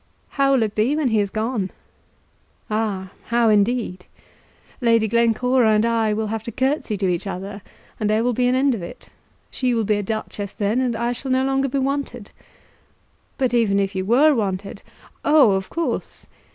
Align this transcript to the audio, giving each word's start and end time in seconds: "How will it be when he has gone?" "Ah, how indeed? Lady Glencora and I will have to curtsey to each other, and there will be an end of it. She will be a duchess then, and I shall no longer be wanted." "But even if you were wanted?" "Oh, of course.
"How 0.29 0.53
will 0.53 0.63
it 0.63 0.73
be 0.73 0.95
when 0.95 1.09
he 1.09 1.19
has 1.19 1.29
gone?" 1.29 1.69
"Ah, 2.71 3.11
how 3.25 3.49
indeed? 3.49 4.05
Lady 4.81 5.07
Glencora 5.07 5.73
and 5.73 5.85
I 5.85 6.11
will 6.11 6.25
have 6.25 6.41
to 6.45 6.51
curtsey 6.51 6.97
to 6.97 7.07
each 7.07 7.27
other, 7.27 7.61
and 7.99 8.09
there 8.09 8.23
will 8.23 8.33
be 8.33 8.47
an 8.47 8.55
end 8.55 8.73
of 8.73 8.81
it. 8.81 9.09
She 9.51 9.75
will 9.75 9.83
be 9.83 9.97
a 9.97 10.01
duchess 10.01 10.53
then, 10.53 10.81
and 10.81 10.95
I 10.95 11.11
shall 11.11 11.29
no 11.29 11.45
longer 11.45 11.67
be 11.69 11.77
wanted." 11.77 12.31
"But 13.37 13.53
even 13.53 13.79
if 13.79 13.93
you 13.93 14.03
were 14.03 14.33
wanted?" 14.33 14.81
"Oh, 15.23 15.51
of 15.51 15.69
course. 15.69 16.27